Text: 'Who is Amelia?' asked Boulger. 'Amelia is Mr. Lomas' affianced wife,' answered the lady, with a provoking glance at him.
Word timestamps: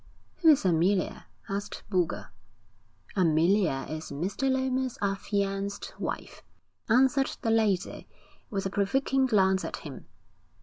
'Who 0.37 0.47
is 0.49 0.65
Amelia?' 0.65 1.27
asked 1.47 1.83
Boulger. 1.91 2.29
'Amelia 3.15 3.85
is 3.87 4.09
Mr. 4.09 4.49
Lomas' 4.49 4.97
affianced 4.99 5.93
wife,' 5.99 6.41
answered 6.89 7.37
the 7.43 7.51
lady, 7.51 8.07
with 8.49 8.65
a 8.65 8.71
provoking 8.71 9.27
glance 9.27 9.63
at 9.63 9.77
him. 9.85 10.07